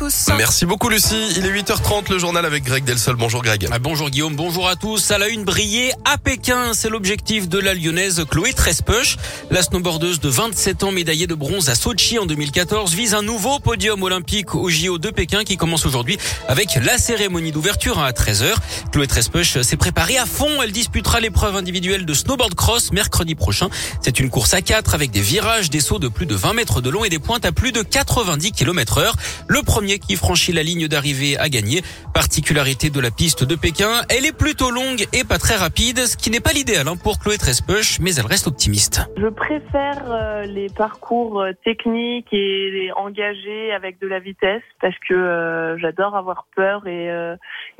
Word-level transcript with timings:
tous. 0.00 0.30
Merci 0.38 0.64
beaucoup 0.64 0.88
Lucie. 0.88 1.34
Il 1.36 1.44
est 1.44 1.52
8h30, 1.52 2.10
le 2.10 2.18
journal 2.18 2.46
avec 2.46 2.64
Greg 2.64 2.84
Delsol. 2.84 3.16
Bonjour 3.16 3.42
Greg. 3.42 3.68
Ah, 3.70 3.78
bonjour 3.78 4.08
Guillaume, 4.08 4.34
bonjour 4.34 4.66
à 4.66 4.74
tous. 4.74 5.10
À 5.10 5.18
la 5.18 5.28
une 5.28 5.44
briller 5.44 5.92
à 6.06 6.16
Pékin, 6.16 6.72
c'est 6.72 6.88
l'objectif 6.88 7.50
de 7.50 7.58
la 7.58 7.74
lyonnaise 7.74 8.24
Chloé 8.30 8.54
Trespeuch. 8.54 9.18
La 9.50 9.62
snowboardeuse 9.62 10.18
de 10.18 10.30
27 10.30 10.84
ans 10.84 10.90
médaillée 10.90 11.26
de 11.26 11.34
bronze 11.34 11.68
à 11.68 11.74
Sochi 11.74 12.18
en 12.18 12.24
2014 12.24 12.94
vise 12.94 13.12
un 13.12 13.20
nouveau 13.20 13.58
podium 13.58 14.02
olympique 14.02 14.54
au 14.54 14.70
JO 14.70 14.96
de 14.96 15.10
Pékin 15.10 15.44
qui 15.44 15.58
commence 15.58 15.84
aujourd'hui 15.84 16.16
avec 16.48 16.76
la 16.76 16.96
cérémonie 16.96 17.52
d'ouverture 17.52 17.98
à 17.98 18.10
13h. 18.12 18.54
Chloé 18.92 19.06
Trespeuch 19.06 19.60
s'est 19.60 19.76
préparée 19.76 20.16
à 20.16 20.24
fond. 20.24 20.62
Elle 20.62 20.72
disputera 20.72 21.20
l'épreuve 21.20 21.56
individuelle 21.56 22.06
de 22.06 22.14
snowboard 22.14 22.54
cross 22.54 22.90
mercredi 22.92 23.34
prochain. 23.34 23.68
C'est 24.00 24.18
une 24.18 24.30
course 24.30 24.54
à 24.54 24.62
4 24.62 24.94
avec 24.94 25.10
des 25.10 25.20
virages, 25.20 25.68
des 25.68 25.80
sauts 25.80 25.98
de 25.98 26.08
plus 26.08 26.24
de 26.24 26.34
20 26.34 26.54
mètres 26.54 26.80
de 26.80 26.88
long 26.88 27.04
et 27.04 27.10
des 27.10 27.18
pointes 27.18 27.44
à 27.44 27.52
plus 27.52 27.72
de 27.72 27.82
90 27.82 28.52
km 28.52 28.96
heure. 28.96 29.16
Le 29.46 29.60
premier 29.62 29.89
qui 29.98 30.16
franchit 30.16 30.52
la 30.52 30.62
ligne 30.62 30.88
d'arrivée 30.88 31.36
a 31.38 31.48
gagné. 31.48 31.82
Particularité 32.14 32.90
de 32.90 33.00
la 33.00 33.10
piste 33.10 33.44
de 33.44 33.54
Pékin, 33.54 33.90
elle 34.08 34.26
est 34.26 34.36
plutôt 34.36 34.70
longue 34.70 35.06
et 35.12 35.24
pas 35.24 35.38
très 35.38 35.56
rapide, 35.56 35.98
ce 36.06 36.16
qui 36.16 36.30
n'est 36.30 36.40
pas 36.40 36.52
l'idéal 36.52 36.88
hein, 36.88 36.96
pour 37.02 37.18
Chloé 37.18 37.38
Trespeuch, 37.38 37.98
mais 38.00 38.14
elle 38.14 38.26
reste 38.26 38.46
optimiste. 38.46 39.10
Je 39.16 39.28
préfère 39.28 40.02
euh, 40.10 40.42
les 40.44 40.68
parcours 40.68 41.40
euh, 41.40 41.52
techniques 41.64 42.32
et 42.32 42.90
engagés 42.96 43.72
avec 43.72 43.98
de 44.00 44.06
la 44.06 44.18
vitesse 44.18 44.62
parce 44.80 44.96
que 45.08 45.14
euh, 45.14 45.78
j'adore 45.78 46.16
avoir 46.16 46.46
peur 46.56 46.86
et, 46.86 47.10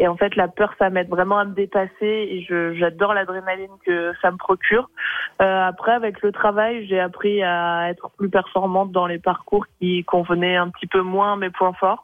en 0.07 0.17
fait 0.17 0.35
la 0.37 0.49
peur 0.49 0.75
ça 0.79 0.91
m'aide 0.91 1.09
vraiment 1.09 1.39
à 1.39 1.45
me 1.45 1.55
dépasser 1.55 1.91
et 2.03 2.47
j'adore 2.79 3.15
l'adrénaline 3.15 3.71
que 3.87 4.13
ça 4.21 4.31
me 4.31 4.37
procure. 4.37 4.91
après 5.39 5.93
avec 5.93 6.21
le 6.23 6.33
travail 6.33 6.87
j'ai 6.89 6.99
appris 6.99 7.43
à 7.43 7.91
être 7.91 8.11
plus 8.19 8.29
performante 8.29 8.93
dans 8.93 9.07
les 9.07 9.19
parcours 9.19 9.67
qui 9.79 10.05
convenaient 10.05 10.57
un 10.57 10.69
petit 10.69 10.87
peu 10.87 11.03
moins 11.03 11.37
mes 11.37 11.51
points 11.51 11.75
forts. 11.75 12.00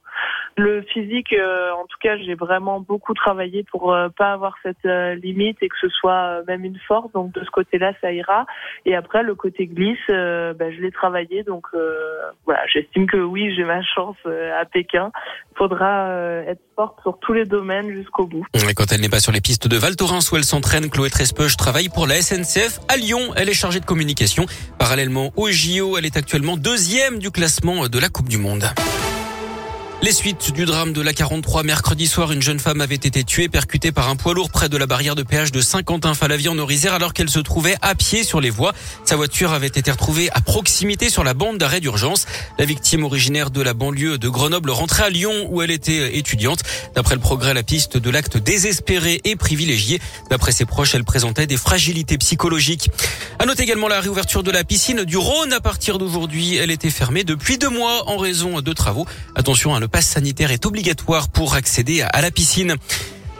Le 0.58 0.82
physique, 0.82 1.34
euh, 1.34 1.70
en 1.72 1.84
tout 1.84 1.98
cas, 2.00 2.16
j'ai 2.16 2.34
vraiment 2.34 2.80
beaucoup 2.80 3.12
travaillé 3.12 3.62
pour 3.70 3.92
euh, 3.92 4.08
pas 4.08 4.32
avoir 4.32 4.54
cette 4.62 4.86
euh, 4.86 5.14
limite 5.14 5.58
et 5.60 5.68
que 5.68 5.76
ce 5.78 5.90
soit 5.90 6.42
même 6.46 6.64
une 6.64 6.78
force. 6.88 7.12
Donc 7.12 7.32
de 7.32 7.44
ce 7.44 7.50
côté-là, 7.50 7.92
ça 8.00 8.10
ira. 8.10 8.46
Et 8.86 8.96
après, 8.96 9.22
le 9.22 9.34
côté 9.34 9.66
glisse, 9.66 9.98
bah, 10.08 10.70
je 10.70 10.80
l'ai 10.80 10.90
travaillé. 10.90 11.42
Donc 11.42 11.66
voilà, 12.46 12.60
j'estime 12.72 13.06
que 13.06 13.18
oui, 13.18 13.54
j'ai 13.54 13.64
ma 13.64 13.82
chance 13.82 14.16
à 14.24 14.64
Pékin. 14.64 15.12
Il 15.52 15.58
faudra 15.58 16.10
être 16.46 16.62
forte 16.74 17.00
sur 17.02 17.18
tous 17.18 17.34
les 17.34 17.44
domaines 17.44 17.90
jusqu'au 17.90 18.26
bout. 18.26 18.46
Et 18.54 18.74
quand 18.74 18.92
elle 18.92 19.02
n'est 19.02 19.10
pas 19.10 19.20
sur 19.20 19.32
les 19.32 19.40
pistes 19.42 19.68
de 19.68 19.76
Val 19.76 19.94
Thorens 19.96 20.32
où 20.32 20.36
elle 20.36 20.44
s'entraîne, 20.44 20.88
Chloé 20.88 21.10
Trespeuch 21.10 21.56
travaille 21.56 21.88
pour 21.88 22.06
la 22.06 22.16
SNCF 22.16 22.80
à 22.88 22.96
Lyon. 22.96 23.32
Elle 23.36 23.50
est 23.50 23.54
chargée 23.54 23.80
de 23.80 23.86
communication. 23.86 24.46
Parallèlement 24.78 25.32
au 25.36 25.50
JO, 25.50 25.98
elle 25.98 26.06
est 26.06 26.16
actuellement 26.16 26.56
deuxième 26.56 27.18
du 27.18 27.30
classement 27.30 27.88
de 27.88 27.98
la 27.98 28.08
Coupe 28.08 28.28
du 28.28 28.38
Monde. 28.38 28.64
Les 30.02 30.12
suites 30.12 30.52
du 30.52 30.66
drame 30.66 30.92
de 30.92 31.00
la 31.00 31.14
43 31.14 31.62
mercredi 31.62 32.06
soir, 32.06 32.30
une 32.30 32.42
jeune 32.42 32.60
femme 32.60 32.82
avait 32.82 32.94
été 32.94 33.24
tuée, 33.24 33.48
percutée 33.48 33.92
par 33.92 34.10
un 34.10 34.14
poids 34.14 34.34
lourd 34.34 34.50
près 34.50 34.68
de 34.68 34.76
la 34.76 34.86
barrière 34.86 35.14
de 35.14 35.22
péage 35.22 35.52
de 35.52 35.60
Saint-Quentin-Falavie 35.60 36.48
en 36.50 36.58
Orisère 36.58 36.92
alors 36.92 37.14
qu'elle 37.14 37.30
se 37.30 37.38
trouvait 37.38 37.76
à 37.80 37.94
pied 37.94 38.22
sur 38.22 38.42
les 38.42 38.50
voies. 38.50 38.74
Sa 39.04 39.16
voiture 39.16 39.52
avait 39.52 39.66
été 39.66 39.90
retrouvée 39.90 40.30
à 40.32 40.42
proximité 40.42 41.08
sur 41.08 41.24
la 41.24 41.32
bande 41.32 41.56
d'arrêt 41.56 41.80
d'urgence. 41.80 42.26
La 42.58 42.66
victime 42.66 43.04
originaire 43.04 43.50
de 43.50 43.62
la 43.62 43.72
banlieue 43.72 44.18
de 44.18 44.28
Grenoble 44.28 44.70
rentrait 44.70 45.04
à 45.04 45.10
Lyon 45.10 45.48
où 45.48 45.62
elle 45.62 45.70
était 45.70 46.18
étudiante. 46.18 46.60
D'après 46.94 47.14
le 47.14 47.20
progrès, 47.22 47.54
la 47.54 47.62
piste 47.62 47.96
de 47.96 48.10
l'acte 48.10 48.36
désespéré 48.36 49.22
et 49.24 49.34
privilégié. 49.34 49.98
D'après 50.28 50.52
ses 50.52 50.66
proches, 50.66 50.94
elle 50.94 51.04
présentait 51.04 51.46
des 51.46 51.56
fragilités 51.56 52.18
psychologiques. 52.18 52.90
À 53.38 53.46
noter 53.46 53.62
également 53.62 53.88
la 53.88 54.00
réouverture 54.00 54.42
de 54.42 54.50
la 54.50 54.62
piscine 54.62 55.04
du 55.04 55.16
Rhône 55.16 55.54
à 55.54 55.60
partir 55.60 55.98
d'aujourd'hui. 55.98 56.56
Elle 56.56 56.70
était 56.70 56.90
fermée 56.90 57.24
depuis 57.24 57.56
deux 57.56 57.70
mois 57.70 58.08
en 58.08 58.18
raison 58.18 58.60
de 58.60 58.72
travaux. 58.74 59.06
Attention 59.34 59.74
à 59.74 59.80
ne 59.80 59.85
passe 59.86 60.06
sanitaire 60.06 60.50
est 60.50 60.66
obligatoire 60.66 61.28
pour 61.28 61.54
accéder 61.54 62.02
à 62.02 62.20
la 62.20 62.30
piscine. 62.30 62.76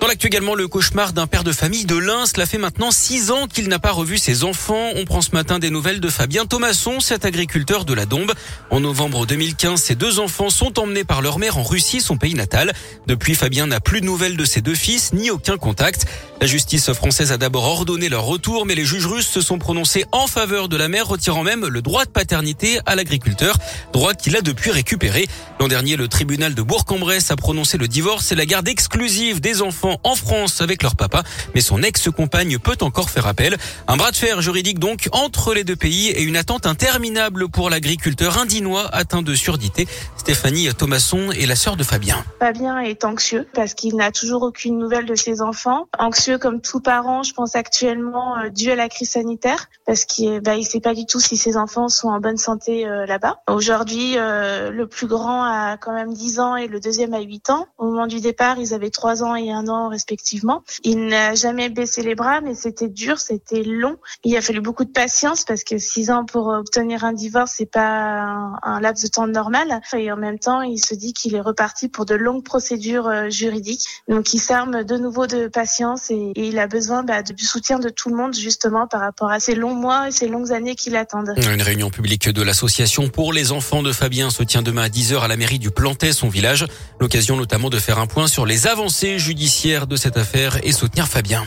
Dans 0.06 0.10
l'actu 0.10 0.28
également, 0.28 0.54
le 0.54 0.68
cauchemar 0.68 1.12
d'un 1.12 1.26
père 1.26 1.42
de 1.42 1.50
famille 1.50 1.84
de 1.84 1.96
l'Ain. 1.96 2.26
Cela 2.26 2.46
fait 2.46 2.58
maintenant 2.58 2.92
six 2.92 3.32
ans 3.32 3.48
qu'il 3.48 3.66
n'a 3.66 3.80
pas 3.80 3.90
revu 3.90 4.18
ses 4.18 4.44
enfants. 4.44 4.90
On 4.94 5.04
prend 5.04 5.20
ce 5.20 5.32
matin 5.32 5.58
des 5.58 5.68
nouvelles 5.68 5.98
de 5.98 6.08
Fabien 6.08 6.46
Thomasson, 6.46 7.00
cet 7.00 7.24
agriculteur 7.24 7.84
de 7.84 7.92
la 7.92 8.06
Dombe. 8.06 8.32
En 8.70 8.78
novembre 8.78 9.26
2015, 9.26 9.82
ses 9.82 9.96
deux 9.96 10.20
enfants 10.20 10.48
sont 10.48 10.78
emmenés 10.78 11.02
par 11.02 11.22
leur 11.22 11.40
mère 11.40 11.58
en 11.58 11.64
Russie, 11.64 12.00
son 12.00 12.18
pays 12.18 12.34
natal. 12.34 12.72
Depuis, 13.08 13.34
Fabien 13.34 13.66
n'a 13.66 13.80
plus 13.80 14.00
de 14.00 14.06
nouvelles 14.06 14.36
de 14.36 14.44
ses 14.44 14.60
deux 14.60 14.76
fils, 14.76 15.12
ni 15.12 15.28
aucun 15.28 15.56
contact. 15.56 16.06
La 16.40 16.46
justice 16.46 16.92
française 16.92 17.32
a 17.32 17.36
d'abord 17.36 17.64
ordonné 17.64 18.08
leur 18.08 18.26
retour, 18.26 18.64
mais 18.64 18.76
les 18.76 18.84
juges 18.84 19.06
russes 19.06 19.26
se 19.26 19.40
sont 19.40 19.58
prononcés 19.58 20.04
en 20.12 20.28
faveur 20.28 20.68
de 20.68 20.76
la 20.76 20.86
mère, 20.86 21.08
retirant 21.08 21.42
même 21.42 21.66
le 21.66 21.82
droit 21.82 22.04
de 22.04 22.10
paternité 22.10 22.78
à 22.86 22.94
l'agriculteur, 22.94 23.56
droit 23.92 24.14
qu'il 24.14 24.36
a 24.36 24.40
depuis 24.40 24.70
récupéré. 24.70 25.26
L'an 25.58 25.66
dernier, 25.66 25.96
le 25.96 26.06
tribunal 26.06 26.54
de 26.54 26.62
Bourg-en-Bresse 26.62 27.32
a 27.32 27.36
prononcé 27.36 27.76
le 27.76 27.88
divorce 27.88 28.30
et 28.30 28.36
la 28.36 28.46
garde 28.46 28.68
exclusive 28.68 29.40
des 29.40 29.62
enfants 29.62 29.95
en 30.04 30.14
France 30.14 30.60
avec 30.60 30.82
leur 30.82 30.96
papa, 30.96 31.22
mais 31.54 31.60
son 31.60 31.82
ex-compagne 31.82 32.58
peut 32.58 32.76
encore 32.80 33.10
faire 33.10 33.26
appel. 33.26 33.56
Un 33.88 33.96
bras 33.96 34.10
de 34.10 34.16
fer 34.16 34.40
juridique 34.40 34.78
donc 34.78 35.08
entre 35.12 35.54
les 35.54 35.64
deux 35.64 35.76
pays 35.76 36.08
et 36.08 36.22
une 36.22 36.36
attente 36.36 36.66
interminable 36.66 37.48
pour 37.48 37.70
l'agriculteur 37.70 38.38
indinois 38.38 38.88
atteint 38.92 39.22
de 39.22 39.34
surdité. 39.34 39.86
Stéphanie 40.16 40.68
Thomasson 40.74 41.30
est 41.32 41.46
la 41.46 41.56
sœur 41.56 41.76
de 41.76 41.84
Fabien. 41.84 42.24
Fabien 42.38 42.80
est 42.80 43.04
anxieux 43.04 43.46
parce 43.54 43.74
qu'il 43.74 43.96
n'a 43.96 44.10
toujours 44.12 44.42
aucune 44.42 44.78
nouvelle 44.78 45.06
de 45.06 45.14
ses 45.14 45.42
enfants. 45.42 45.86
Anxieux 45.98 46.38
comme 46.38 46.60
tout 46.60 46.80
parent, 46.80 47.22
je 47.22 47.32
pense 47.32 47.54
actuellement 47.54 48.38
euh, 48.38 48.48
dû 48.48 48.70
à 48.70 48.76
la 48.76 48.88
crise 48.88 49.10
sanitaire 49.10 49.68
parce 49.86 50.04
qu'il 50.04 50.40
bah, 50.40 50.56
il 50.56 50.64
sait 50.64 50.80
pas 50.80 50.94
du 50.94 51.06
tout 51.06 51.20
si 51.20 51.36
ses 51.36 51.56
enfants 51.56 51.88
sont 51.88 52.08
en 52.08 52.20
bonne 52.20 52.36
santé 52.36 52.86
euh, 52.86 53.06
là-bas. 53.06 53.40
Aujourd'hui, 53.48 54.14
euh, 54.16 54.70
le 54.70 54.86
plus 54.86 55.06
grand 55.06 55.44
a 55.44 55.76
quand 55.76 55.92
même 55.92 56.12
10 56.12 56.40
ans 56.40 56.56
et 56.56 56.66
le 56.66 56.80
deuxième 56.80 57.14
a 57.14 57.20
8 57.20 57.50
ans. 57.50 57.66
Au 57.78 57.86
moment 57.86 58.06
du 58.06 58.20
départ, 58.20 58.58
ils 58.58 58.74
avaient 58.74 58.90
3 58.90 59.22
ans 59.22 59.34
et 59.34 59.50
1 59.50 59.68
an 59.68 59.85
respectivement. 59.88 60.62
Il 60.84 61.06
n'a 61.06 61.34
jamais 61.34 61.68
baissé 61.68 62.02
les 62.02 62.14
bras, 62.14 62.40
mais 62.40 62.54
c'était 62.54 62.88
dur, 62.88 63.18
c'était 63.18 63.62
long. 63.62 63.96
Il 64.24 64.36
a 64.36 64.40
fallu 64.40 64.60
beaucoup 64.60 64.84
de 64.84 64.90
patience 64.90 65.44
parce 65.44 65.64
que 65.64 65.78
six 65.78 66.10
ans 66.10 66.24
pour 66.24 66.48
obtenir 66.48 67.04
un 67.04 67.12
divorce, 67.12 67.54
c'est 67.56 67.70
pas 67.70 68.52
un, 68.62 68.80
laps 68.80 69.04
de 69.04 69.08
temps 69.08 69.26
normal. 69.26 69.80
Et 69.96 70.10
en 70.10 70.16
même 70.16 70.38
temps, 70.38 70.62
il 70.62 70.78
se 70.78 70.94
dit 70.94 71.12
qu'il 71.12 71.34
est 71.34 71.40
reparti 71.40 71.88
pour 71.88 72.06
de 72.06 72.14
longues 72.14 72.44
procédures 72.44 73.08
euh, 73.08 73.30
juridiques. 73.30 73.84
Donc, 74.08 74.34
il 74.34 74.38
s'arme 74.38 74.84
de 74.84 74.96
nouveau 74.96 75.26
de 75.26 75.48
patience 75.48 76.10
et, 76.10 76.32
il 76.36 76.58
a 76.58 76.66
besoin 76.66 77.02
bah, 77.02 77.22
du 77.22 77.44
soutien 77.44 77.78
de 77.78 77.88
tout 77.88 78.08
le 78.08 78.16
monde 78.16 78.34
justement 78.34 78.86
par 78.86 79.00
rapport 79.00 79.30
à 79.30 79.40
ces 79.40 79.54
longs 79.54 79.74
mois 79.74 80.08
et 80.08 80.10
ces 80.10 80.28
longues 80.28 80.52
années 80.52 80.74
qui 80.74 80.90
l'attendent. 80.90 81.34
Une 81.36 81.62
réunion 81.62 81.90
publique 81.90 82.28
de 82.28 82.42
l'association 82.42 83.08
pour 83.08 83.32
les 83.32 83.52
enfants 83.52 83.82
de 83.82 83.92
Fabien 83.92 84.30
se 84.30 84.42
tient 84.42 84.62
demain 84.62 84.84
à 84.84 84.88
10h 84.88 85.20
à 85.20 85.28
la 85.28 85.36
mairie 85.36 85.58
du 85.58 85.70
Plantet, 85.70 86.12
son 86.12 86.28
village. 86.28 86.66
L'occasion 87.00 87.36
notamment 87.36 87.70
de 87.70 87.78
faire 87.78 87.98
un 87.98 88.06
point 88.06 88.28
sur 88.28 88.46
les 88.46 88.66
avancées 88.66 89.18
judiciaires 89.18 89.65
de 89.66 89.96
cette 89.96 90.16
affaire 90.16 90.60
et 90.62 90.70
soutenir 90.70 91.08
Fabien. 91.08 91.44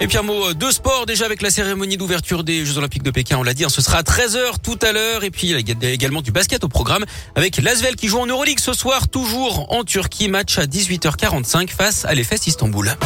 Et 0.00 0.06
puis 0.06 0.16
un 0.16 0.22
mot 0.22 0.54
de 0.54 0.70
sport 0.70 1.04
déjà 1.04 1.26
avec 1.26 1.42
la 1.42 1.50
cérémonie 1.50 1.98
d'ouverture 1.98 2.42
des 2.42 2.64
Jeux 2.64 2.78
Olympiques 2.78 3.02
de 3.02 3.10
Pékin. 3.10 3.36
On 3.36 3.42
l'a 3.42 3.52
dit, 3.52 3.64
hein, 3.64 3.68
ce 3.68 3.82
sera 3.82 3.98
à 3.98 4.02
13h 4.02 4.60
tout 4.62 4.78
à 4.80 4.92
l'heure. 4.92 5.22
Et 5.22 5.30
puis 5.30 5.48
il 5.48 5.50
y 5.50 5.86
a 5.86 5.90
également 5.90 6.22
du 6.22 6.32
basket 6.32 6.64
au 6.64 6.68
programme 6.68 7.04
avec 7.34 7.58
l'Asvel 7.58 7.96
qui 7.96 8.08
joue 8.08 8.18
en 8.18 8.26
Euroleague 8.26 8.60
ce 8.60 8.72
soir, 8.72 9.08
toujours 9.08 9.70
en 9.70 9.84
Turquie. 9.84 10.28
Match 10.28 10.56
à 10.56 10.64
18h45 10.64 11.68
face 11.68 12.06
à 12.06 12.14
l'EFES 12.14 12.46
Istanbul. 12.46 12.96